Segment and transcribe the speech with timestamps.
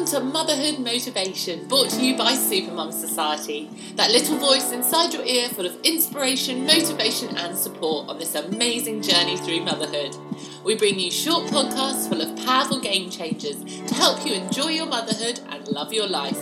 [0.00, 3.68] Welcome to Motherhood Motivation, brought to you by Supermum Society.
[3.96, 9.02] That little voice inside your ear full of inspiration, motivation, and support on this amazing
[9.02, 10.16] journey through motherhood.
[10.64, 14.86] We bring you short podcasts full of powerful game changers to help you enjoy your
[14.86, 16.38] motherhood and love your life.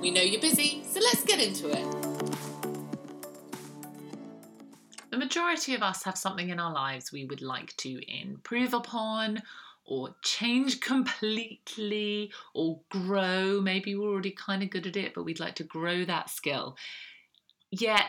[0.00, 2.02] We know you're busy, so let's get into it.
[5.10, 9.42] The majority of us have something in our lives we would like to improve upon
[9.84, 13.60] or change completely or grow.
[13.60, 16.76] Maybe we're already kind of good at it, but we'd like to grow that skill.
[17.70, 18.04] Yet,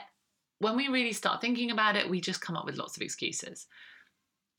[0.60, 3.68] when we really start thinking about it, we just come up with lots of excuses.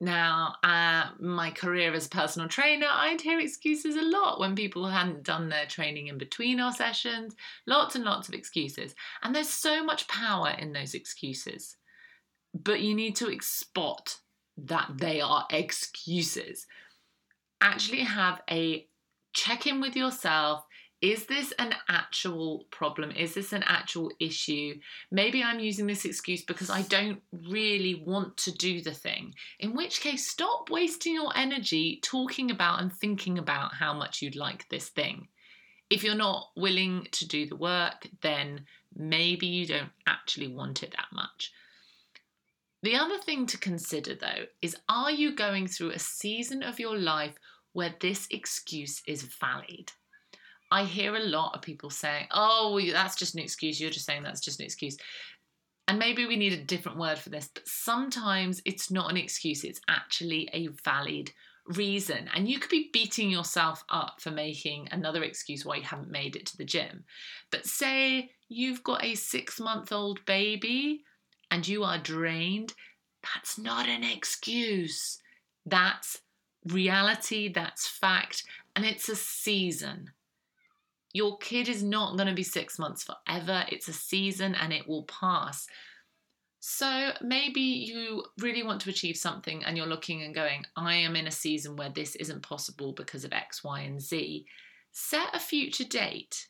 [0.01, 4.87] Now, uh, my career as a personal trainer, I'd hear excuses a lot when people
[4.87, 7.35] hadn't done their training in between our sessions.
[7.67, 8.95] Lots and lots of excuses.
[9.23, 11.77] And there's so much power in those excuses.
[12.53, 14.19] But you need to spot
[14.57, 16.67] that they are excuses
[17.65, 18.87] actually have a
[19.33, 20.65] check in with yourself.
[21.01, 23.11] Is this an actual problem?
[23.11, 24.75] Is this an actual issue?
[25.11, 29.35] Maybe I'm using this excuse because I don't really want to do the thing.
[29.59, 34.37] In which case, stop wasting your energy talking about and thinking about how much you'd
[34.37, 35.29] like this thing.
[35.91, 38.65] If you're not willing to do the work, then
[38.97, 41.53] maybe you don't actually want it that much.
[42.83, 46.99] The other thing to consider though is are you going through a season of your
[46.99, 47.35] life
[47.75, 49.93] where this excuse is valid.
[50.71, 53.81] I hear a lot of people saying, oh, that's just an excuse.
[53.81, 54.97] You're just saying that's just an excuse.
[55.87, 59.65] And maybe we need a different word for this, but sometimes it's not an excuse,
[59.65, 61.31] it's actually a valid
[61.67, 62.29] reason.
[62.35, 66.37] And you could be beating yourself up for making another excuse why you haven't made
[66.37, 67.05] it to the gym.
[67.51, 71.05] But say you've got a six month old baby
[71.51, 72.73] and you are drained,
[73.23, 75.19] that's not an excuse.
[75.67, 76.21] That's
[76.67, 78.45] reality, that's fact,
[78.77, 80.11] and it's a season.
[81.13, 83.65] Your kid is not going to be six months forever.
[83.69, 85.69] It's a season and it will pass.
[86.59, 91.15] So maybe you really want to achieve something and you're looking and going, I am
[91.15, 94.47] in a season where this isn't possible because of X, Y, and Z.
[94.91, 96.49] Set a future date.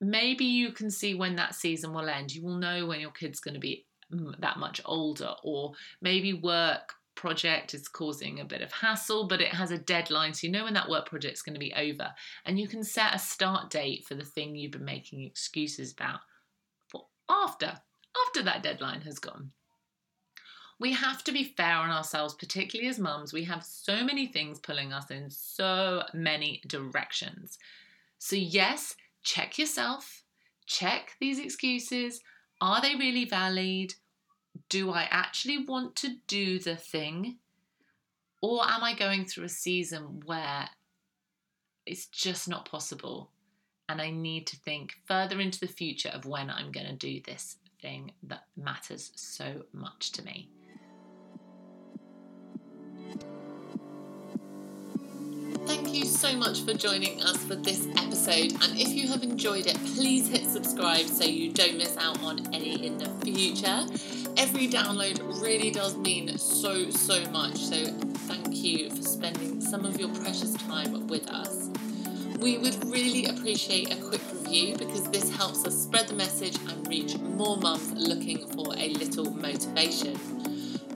[0.00, 2.34] Maybe you can see when that season will end.
[2.34, 5.72] You will know when your kid's going to be mm, that much older, or
[6.02, 10.46] maybe work project is causing a bit of hassle, but it has a deadline, so
[10.46, 12.12] you know when that work project is going to be over.
[12.44, 16.20] And you can set a start date for the thing you've been making excuses about
[16.88, 17.80] for after,
[18.26, 19.52] after that deadline has gone.
[20.78, 23.32] We have to be fair on ourselves, particularly as mums.
[23.32, 27.58] We have so many things pulling us in so many directions.
[28.18, 30.24] So, yes, check yourself,
[30.66, 32.20] check these excuses.
[32.60, 33.94] Are they really valid?
[34.68, 37.38] Do I actually want to do the thing?
[38.42, 40.68] Or am I going through a season where
[41.86, 43.30] it's just not possible
[43.88, 47.20] and I need to think further into the future of when I'm going to do
[47.20, 50.48] this thing that matters so much to me?
[55.66, 58.52] Thank you so much for joining us for this episode.
[58.62, 62.54] And if you have enjoyed it, please hit subscribe so you don't miss out on
[62.54, 63.86] any in the future.
[64.36, 67.56] Every download really does mean so, so much.
[67.56, 67.86] So
[68.26, 71.70] thank you for spending some of your precious time with us.
[72.40, 76.88] We would really appreciate a quick review because this helps us spread the message and
[76.88, 80.16] reach more mums looking for a little motivation.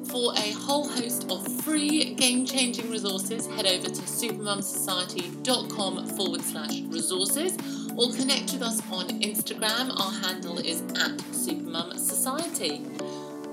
[0.08, 6.80] For a whole host of free game changing resources, head over to supermumsociety.com forward slash
[6.88, 7.56] resources
[7.94, 9.96] or connect with us on Instagram.
[10.00, 12.82] Our handle is at Supermum Society.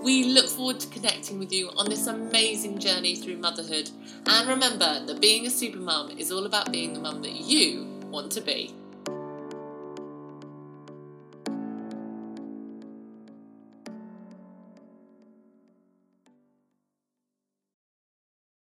[0.05, 3.89] We look forward to connecting with you on this amazing journey through motherhood.
[4.27, 8.31] And remember that being a supermum is all about being the mum that you want
[8.33, 8.71] to be.